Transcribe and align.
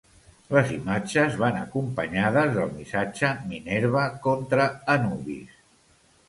Les 0.53 0.69
imatges 0.75 1.35
van 1.41 1.59
acompanyades 1.59 2.55
del 2.55 2.71
missatge 2.79 3.31
‘Minerva 3.53 4.07
contra 4.25 4.67
Anubis’. 4.97 5.63